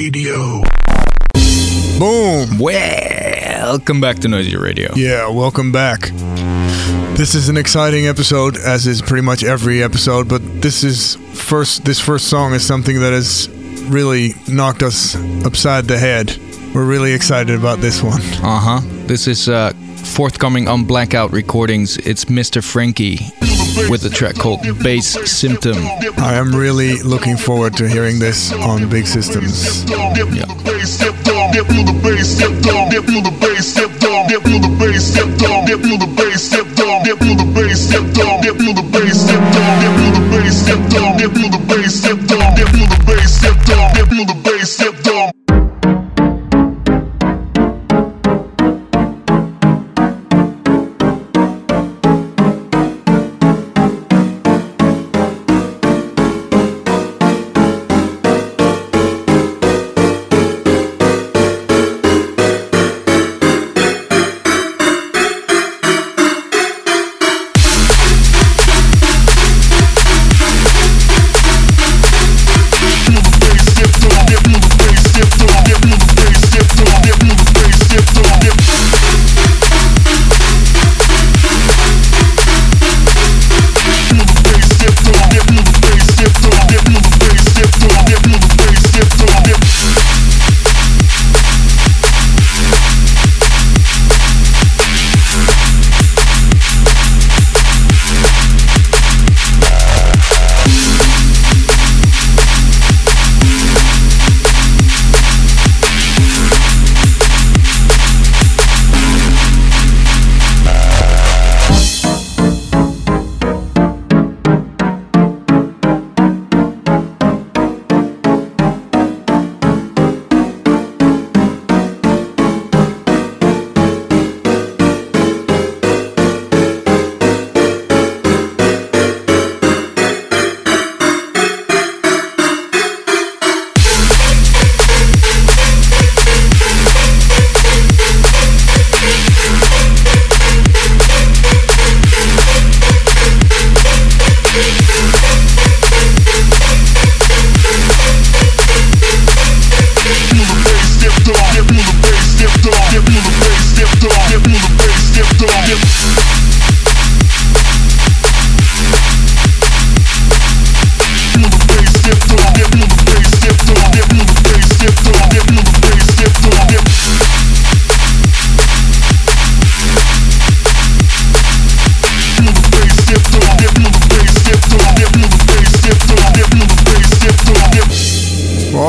[0.00, 0.62] Radio.
[1.98, 2.58] Boom.
[2.58, 4.88] Welcome back to Noisia Radio.
[4.96, 6.08] Yeah, welcome back.
[7.18, 10.26] This is an exciting episode, as is pretty much every episode.
[10.26, 11.84] But this is first.
[11.84, 13.50] This first song is something that has
[13.90, 16.34] really knocked us upside the head.
[16.74, 18.22] We're really excited about this one.
[18.42, 18.80] Uh huh.
[19.06, 19.74] This is uh,
[20.10, 21.96] forthcoming on Blackout Recordings.
[21.98, 22.62] It's Mr.
[22.62, 23.18] Frankie
[23.88, 25.76] with a track called Bass Symptom.
[26.18, 29.84] I am really looking forward to hearing this on Big Systems.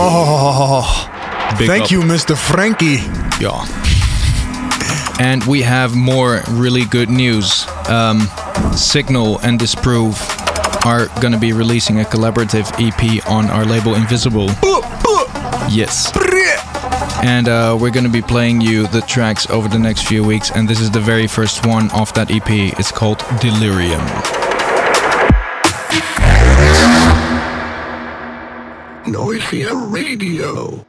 [0.03, 1.91] Oh, Big thank up.
[1.91, 2.35] you, Mr.
[2.35, 2.97] Frankie.
[3.39, 3.65] Yeah.
[5.19, 7.67] And we have more really good news.
[7.87, 8.21] Um,
[8.75, 10.19] Signal and Disprove
[10.85, 14.47] are going to be releasing a collaborative EP on our label Invisible.
[15.69, 16.11] Yes.
[17.23, 20.49] And uh, we're going to be playing you the tracks over the next few weeks.
[20.51, 22.49] And this is the very first one off that EP.
[22.79, 24.01] It's called Delirium.
[29.11, 30.85] Noisia Radio.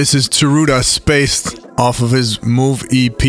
[0.00, 3.22] This is Tsuruda spaced off of his Move EP.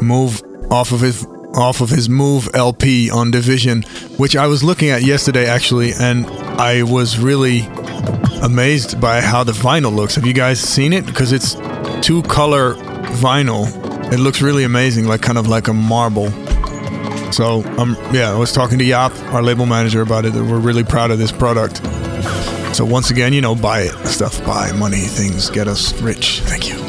[0.00, 0.40] Move
[0.70, 1.26] off of his
[1.56, 3.82] off of his Move LP on Division,
[4.16, 7.62] which I was looking at yesterday actually, and I was really
[8.42, 10.14] amazed by how the vinyl looks.
[10.14, 11.04] Have you guys seen it?
[11.04, 11.54] Because it's
[12.00, 12.74] two color
[13.16, 13.66] vinyl.
[14.12, 16.30] It looks really amazing, like kind of like a marble.
[17.32, 20.32] So um yeah, I was talking to Yap, our label manager, about it.
[20.32, 21.80] We're really proud of this product.
[22.76, 24.06] So once again, you know, buy it.
[24.06, 26.42] Stuff, buy money, things get us rich.
[26.42, 26.85] Thank you.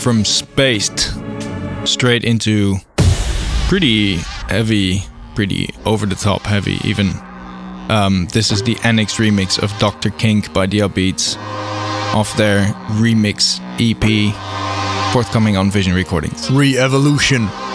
[0.00, 1.12] From spaced
[1.84, 2.76] straight into
[3.68, 4.16] pretty
[4.48, 5.02] heavy,
[5.34, 7.10] pretty over the top heavy even.
[7.90, 10.10] Um, this is the Annex remix of Dr.
[10.10, 11.36] Kink by DL Beats
[12.14, 12.64] off their
[12.98, 14.34] remix EP,
[15.12, 16.50] forthcoming on Vision Recordings.
[16.50, 17.48] Re-evolution.
[17.48, 17.69] Psycho,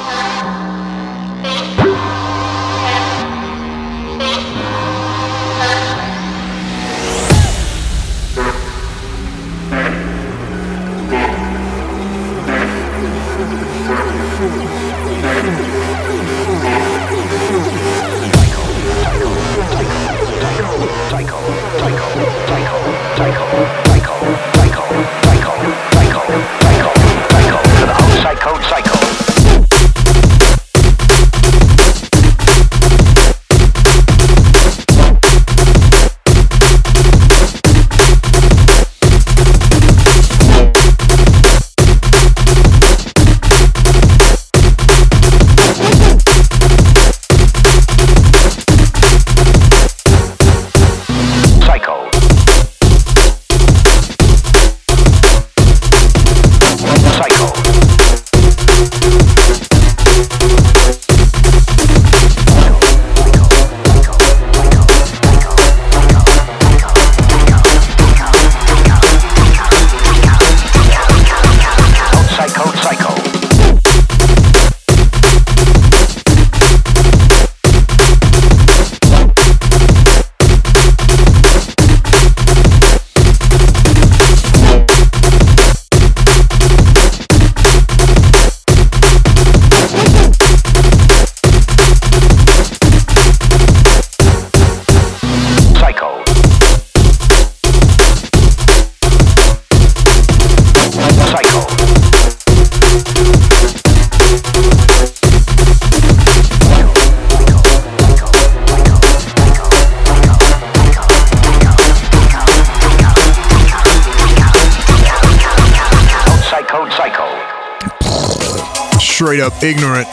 [119.65, 120.07] ignorant.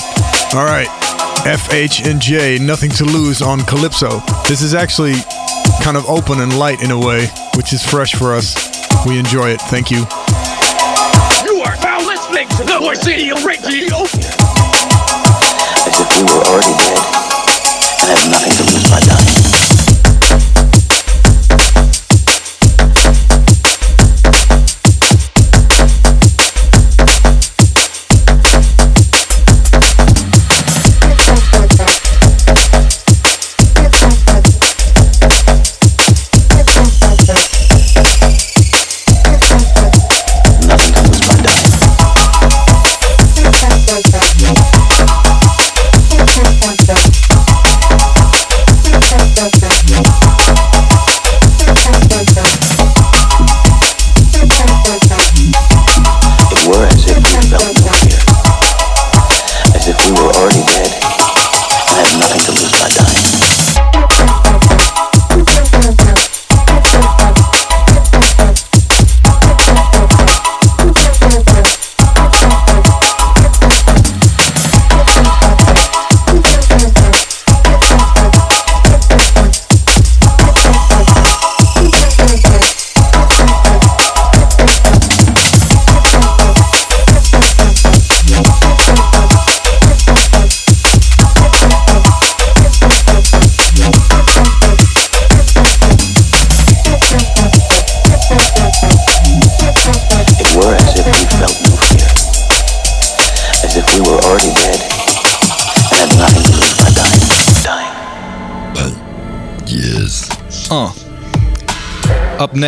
[0.55, 0.89] All right,
[1.45, 4.21] FH and J, Nothing to Lose on Calypso.
[4.49, 5.15] This is actually
[5.83, 8.57] kind of open and light in a way, which is fresh for us.
[9.07, 9.61] We enjoy it.
[9.69, 9.99] Thank you.
[11.45, 13.97] You are now listening to the Radio Radio.
[15.85, 17.01] As if we were already dead
[18.01, 18.72] and had nothing to lose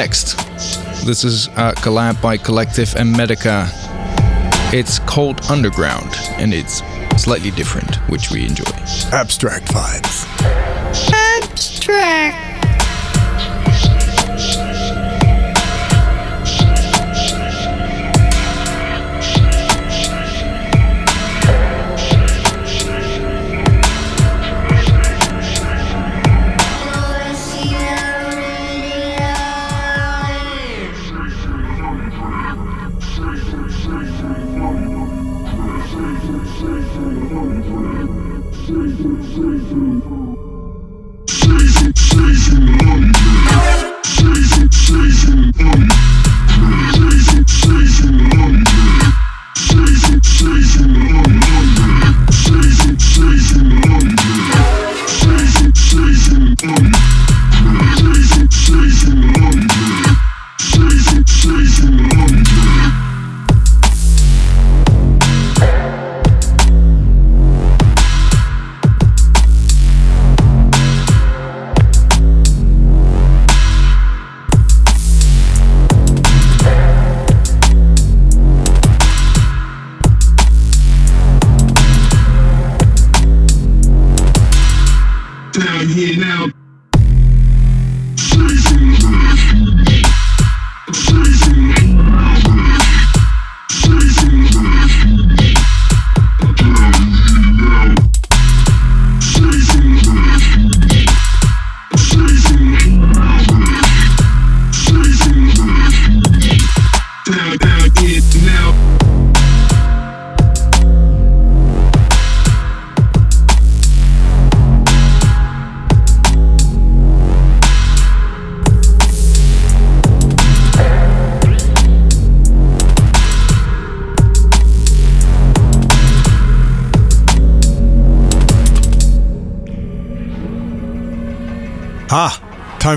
[0.04, 0.37] next,
[1.06, 3.66] this is a collab by Collective and Medica.
[4.70, 6.82] It's called Underground, and it's
[7.16, 8.70] slightly different, which we enjoy.
[9.12, 10.23] Abstract vibes.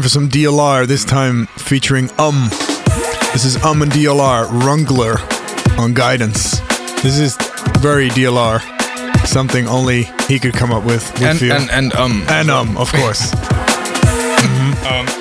[0.07, 2.47] For some DLR, this time featuring Um.
[3.33, 5.17] This is Um and DLR, Rungler
[5.77, 6.61] on Guidance.
[7.01, 7.35] This is
[7.79, 8.61] very DLR.
[9.27, 11.21] Something only he could come up with.
[11.21, 12.23] And, and, and, um.
[12.29, 13.33] And Um, of course.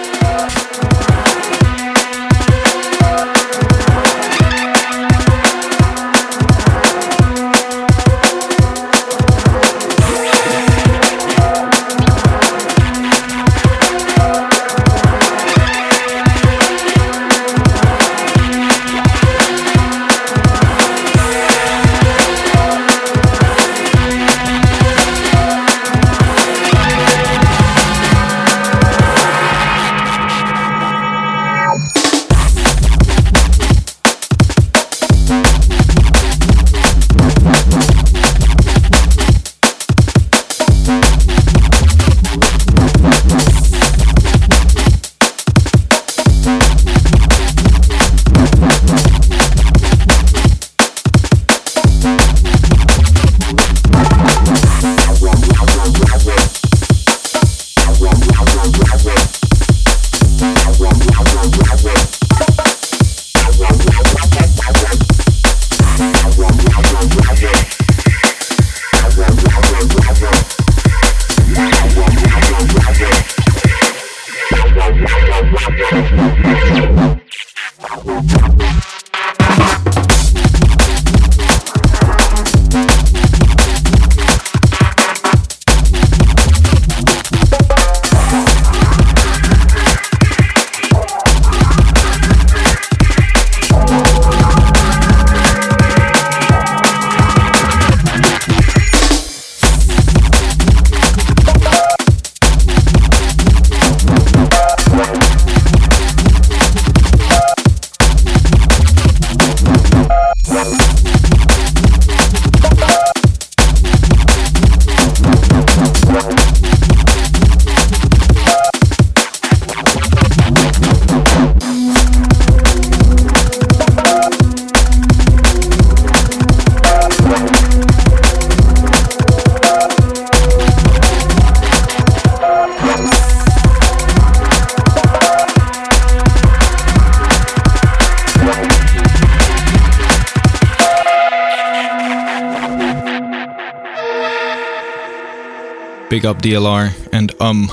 [146.08, 147.68] Big Up DLR, and Um.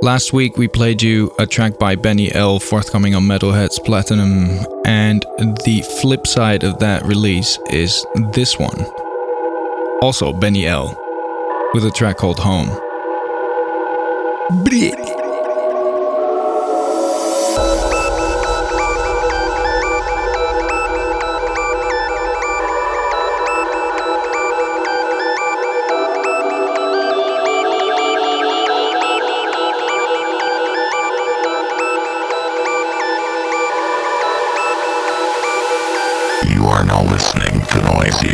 [0.00, 5.24] Last week we played you a track by Benny L, forthcoming on Metalheadz Platinum, and
[5.64, 8.84] the flip side of that release is this one.
[10.02, 10.96] Also Benny L,
[11.74, 12.68] with a track called Home.
[14.70, 15.05] You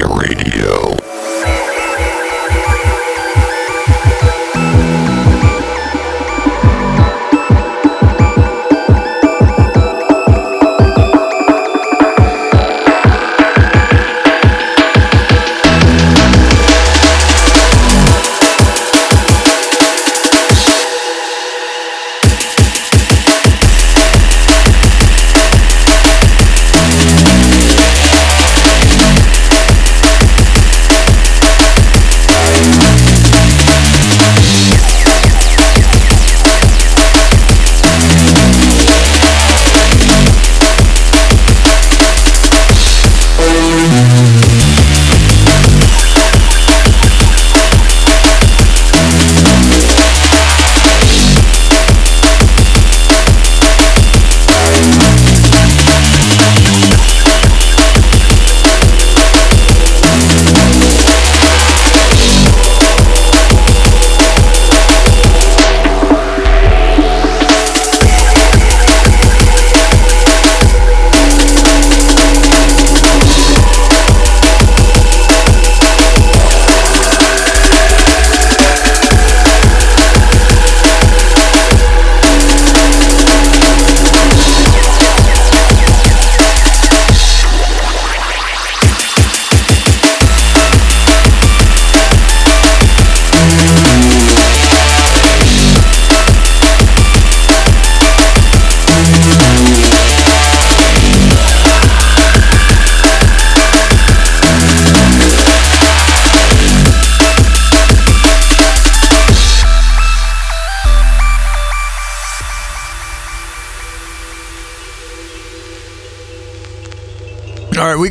[0.04, 1.01] Radio.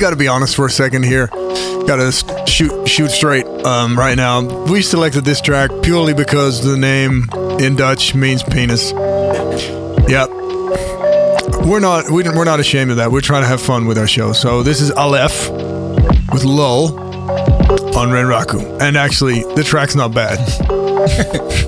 [0.02, 1.28] Got to be honest for a second here.
[1.28, 4.42] Got to shoot shoot straight um, right now.
[4.66, 8.92] We selected this track purely because the name in Dutch means penis.
[10.10, 10.30] Yep.
[11.68, 13.12] We're not we, we're not ashamed of that.
[13.12, 14.34] We're trying to have fun with our show.
[14.34, 15.50] So this is Aleph
[16.34, 17.00] with Lol
[17.96, 18.82] on Renraku.
[18.82, 20.40] And actually, the track's not bad.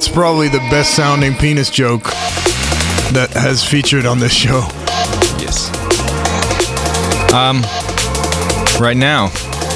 [0.00, 2.04] That's probably the best sounding penis joke
[3.12, 4.60] that has featured on this show.
[5.38, 5.68] Yes.
[7.34, 7.60] Um,
[8.82, 9.26] right now,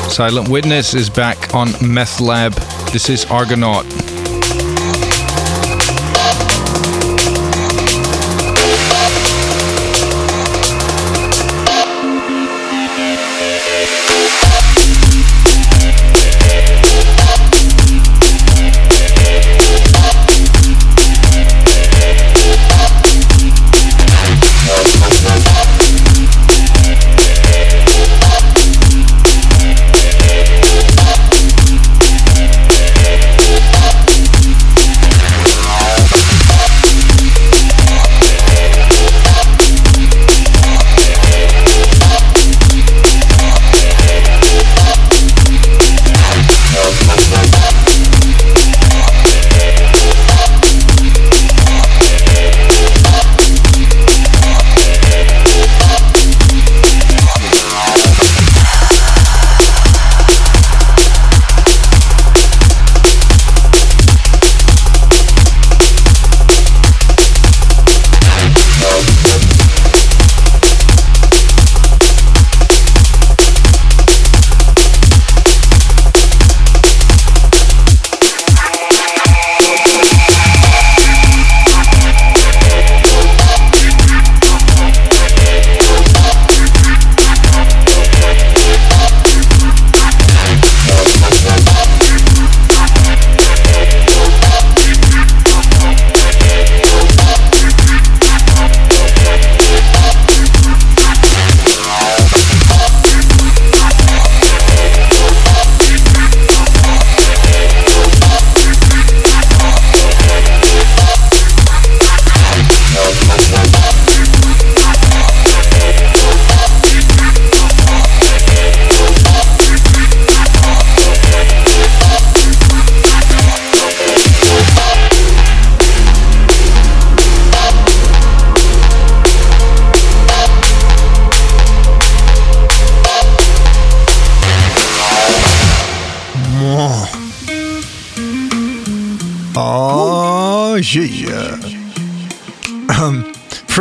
[0.08, 2.54] Silent Witness is back on Meth Lab.
[2.90, 3.84] This is Argonaut.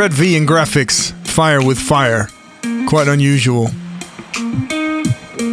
[0.04, 2.28] Fred V in Grafix, fire with fire.
[2.90, 3.70] Quite unusual.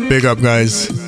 [0.09, 1.00] Big up, guys.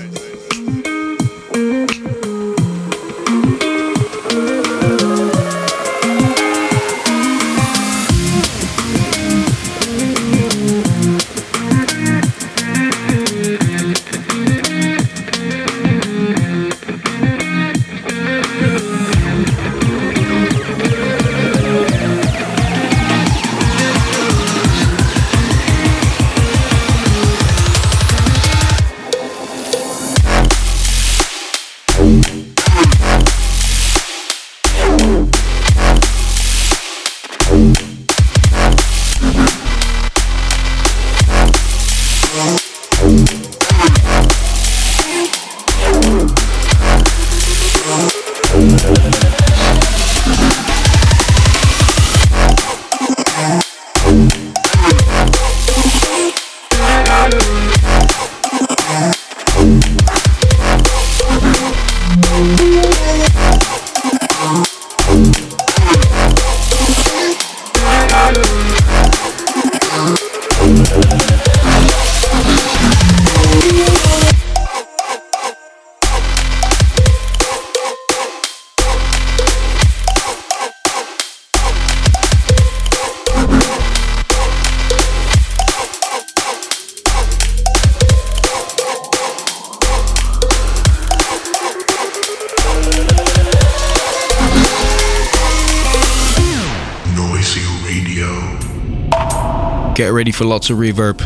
[100.23, 101.19] Ready for lots of reverb.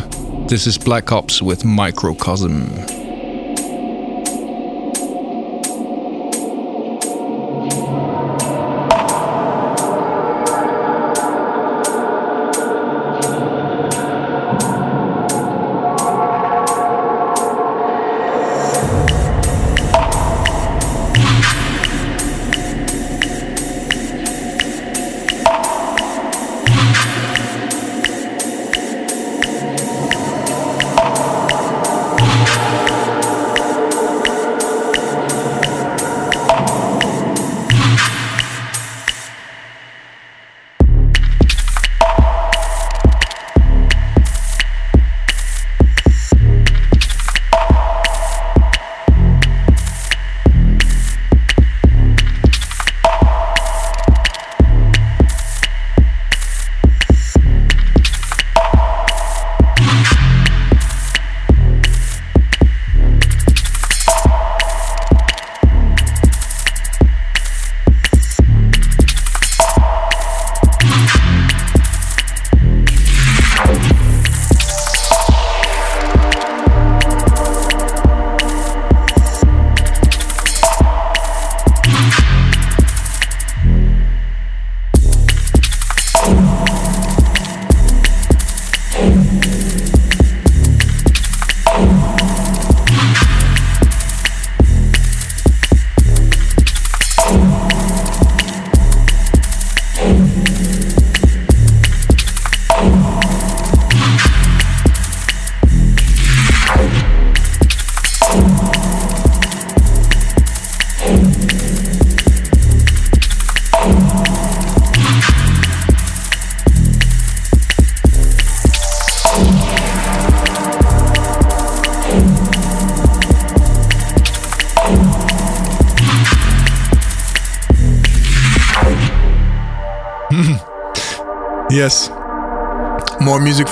[0.49, 2.96] This is Black Ops with Microcosm.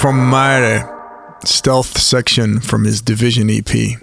[0.06, 0.88] From Mare,
[1.46, 3.98] stealth section from his Division EP.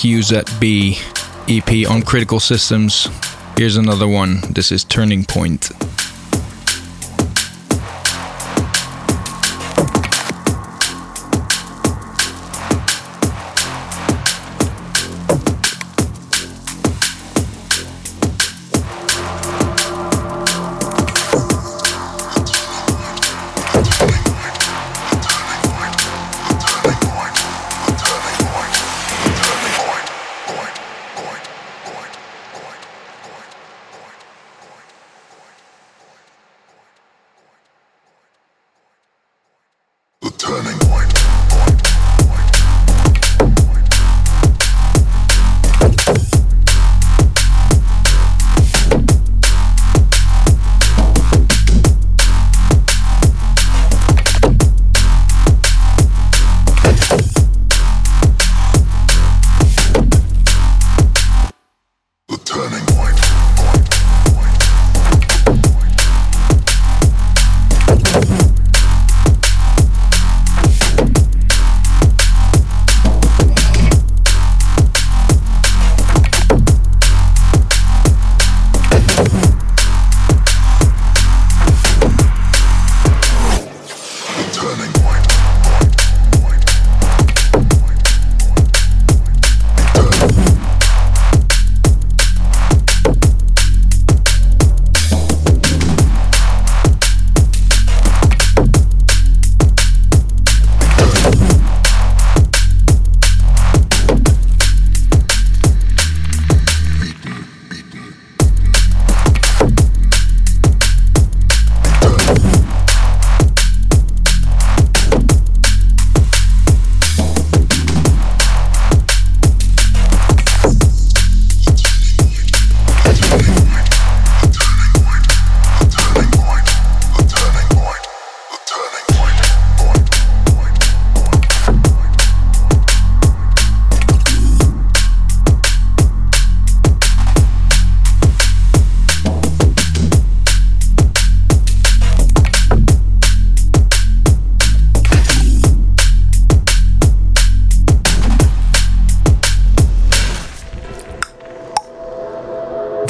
[0.00, 0.96] QZB
[1.50, 3.10] EP on Critical Systems,
[3.58, 4.40] here's another one.
[4.48, 5.68] This is Turning Point.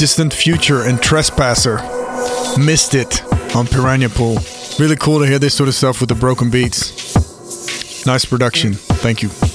[0.01, 1.77] Distant Future and Trespasser.
[2.59, 3.23] Missed it
[3.55, 4.39] on Piranha Pool.
[4.79, 8.07] Really cool to hear this sort of stuff with the broken beats.
[8.07, 8.73] Nice production.
[8.73, 9.50] Thank you.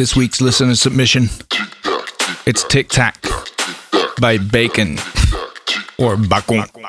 [0.00, 1.24] This week's listener submission.
[2.46, 3.22] It's Tic Tac
[4.18, 4.96] by Bacon
[5.98, 6.79] or Bacon.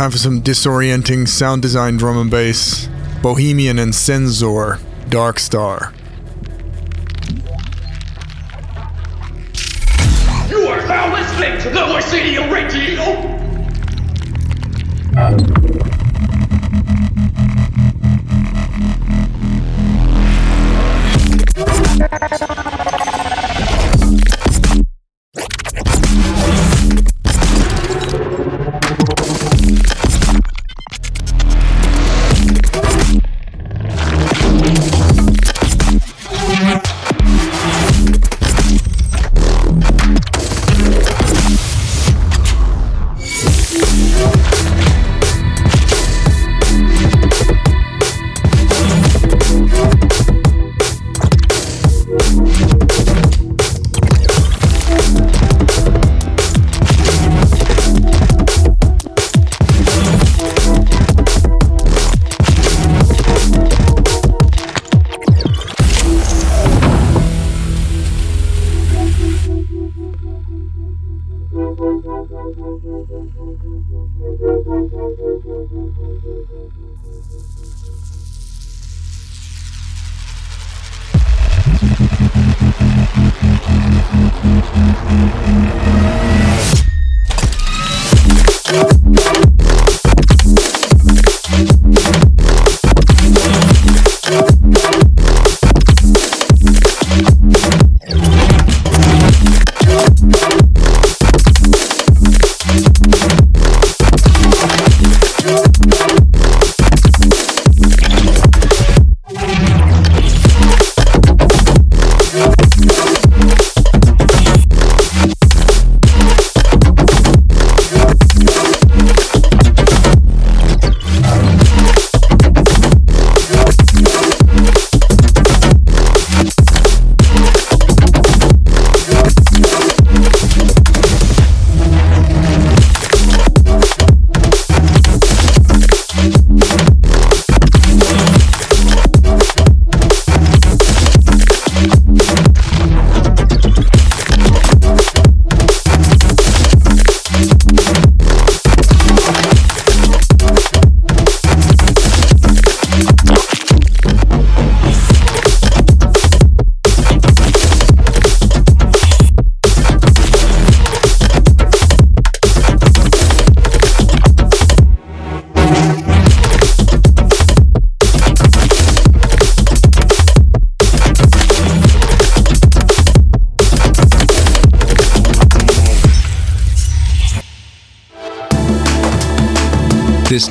[0.00, 2.88] Time for some disorienting sound design drum and bass.
[3.20, 4.78] Bohemian and Sensor,
[5.10, 5.92] Dark Star.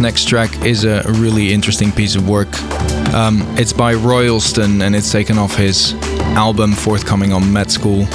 [0.10, 2.52] Next track is a really interesting piece of work.
[3.14, 5.94] Um, it's by Royalston and it's taken off his
[6.36, 8.06] album forthcoming on Med School.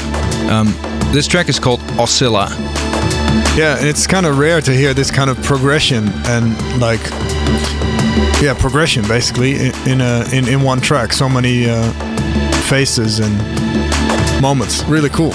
[0.50, 0.74] Um,
[1.12, 2.48] this track is called Oscilla.
[3.56, 6.98] Yeah, it's kind of rare to hear this kind of progression and like
[8.42, 9.52] yeah, progression basically
[9.86, 11.12] in a, in, in one track.
[11.12, 11.92] So many uh,
[12.68, 14.82] faces and moments.
[14.86, 15.32] Really cool.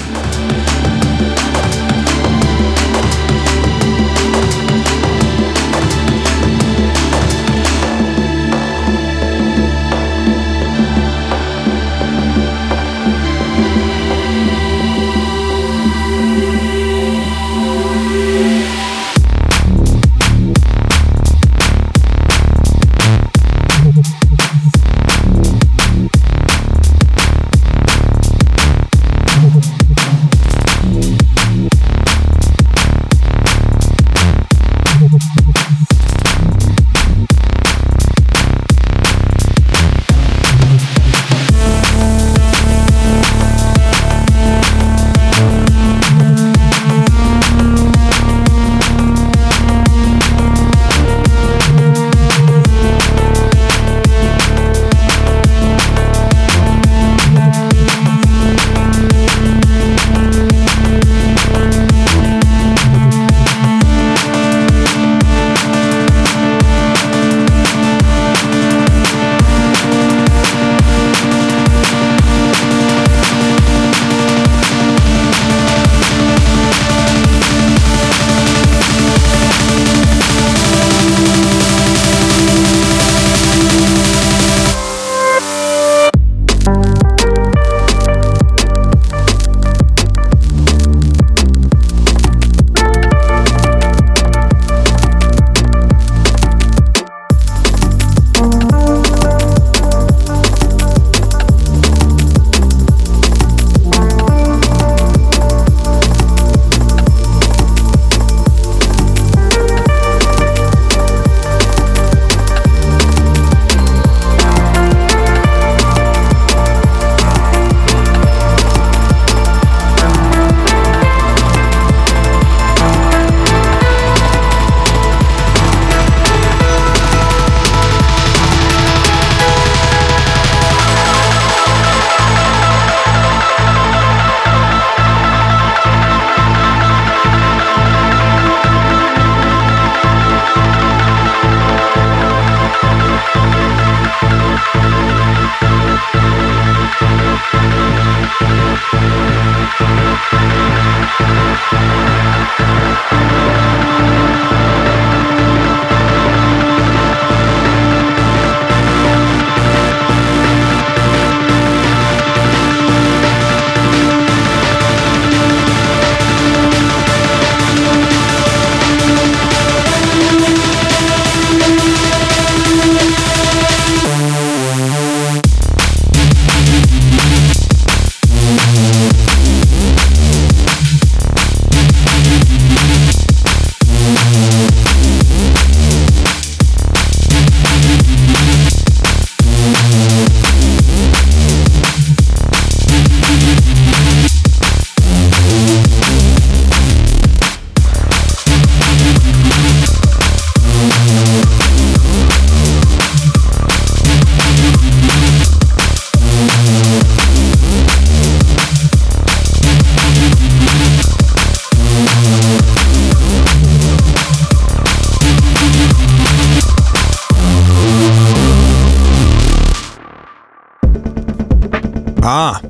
[222.32, 222.60] Ah.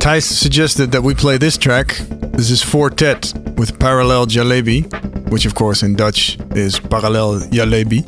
[0.00, 1.96] Thijs suggested that we play this track.
[2.36, 4.84] This is Fortet with Parallel Jalebi,
[5.30, 8.04] which of course in Dutch is Parallel Jalebi.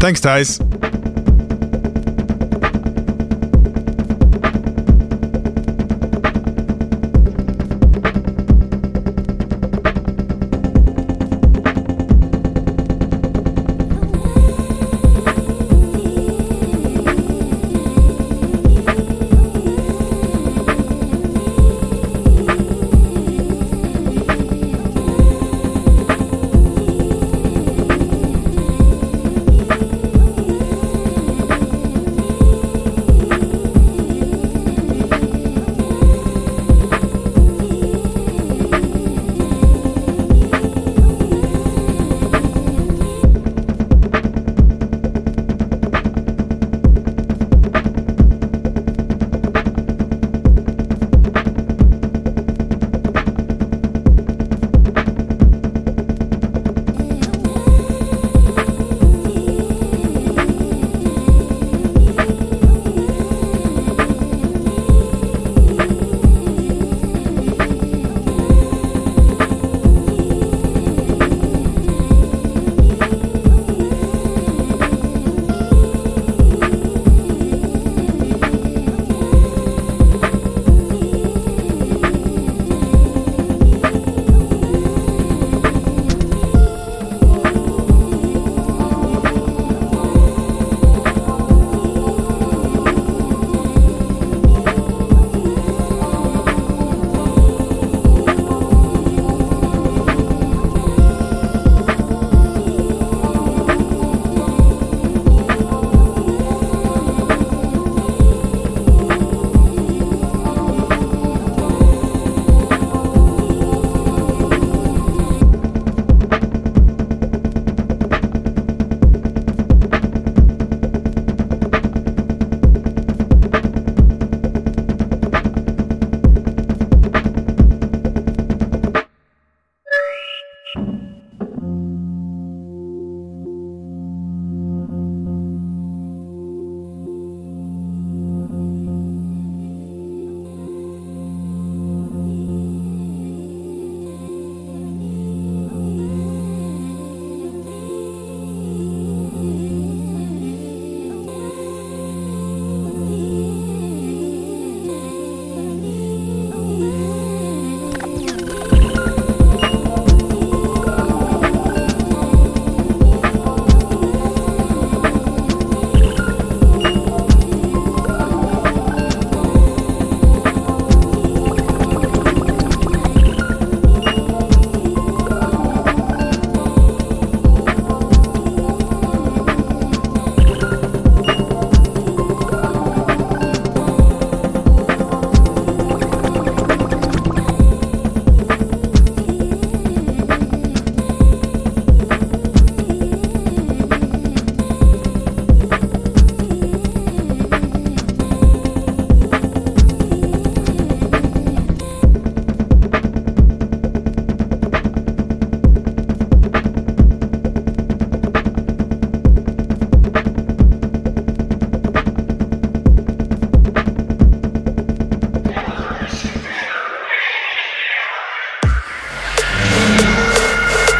[0.00, 0.65] Thanks, Thijs.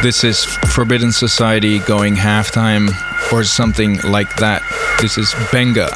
[0.06, 2.90] This is Forbidden Society going halftime
[3.32, 4.62] or something like that.
[5.00, 5.90] This is Benga.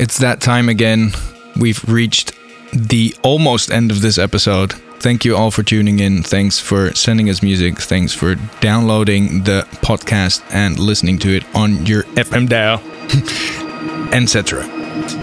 [0.00, 1.12] It's that time again.
[1.56, 2.32] We've reached
[2.72, 4.72] the almost end of this episode.
[4.98, 6.22] Thank you all for tuning in.
[6.22, 7.76] Thanks for sending us music.
[7.76, 12.80] Thanks for downloading the podcast and listening to it on your FM dial,
[14.14, 14.64] etc.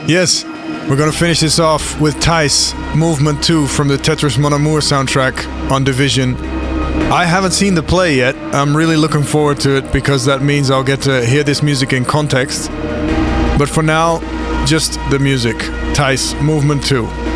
[0.07, 0.45] Yes,
[0.87, 5.71] we're gonna finish this off with Tice Movement 2 from the Tetris Mon Amour soundtrack
[5.71, 6.35] on Division.
[7.11, 8.35] I haven't seen the play yet.
[8.53, 11.93] I'm really looking forward to it because that means I'll get to hear this music
[11.93, 12.69] in context.
[13.57, 14.19] But for now,
[14.65, 15.57] just the music.
[15.93, 17.26] Tice Movement 2.